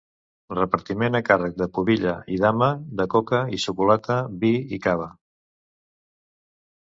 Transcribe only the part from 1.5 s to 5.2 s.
de pubilla i dama de coca i xocolata, vi i cava.